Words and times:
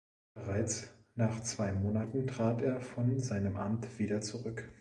Bereits 0.33 0.89
nach 1.13 1.43
zwei 1.43 1.71
Monaten 1.73 2.25
trat 2.25 2.63
er 2.63 2.81
von 2.81 3.19
seinem 3.19 3.55
Amt 3.55 3.99
wieder 3.99 4.19
zurück. 4.19 4.67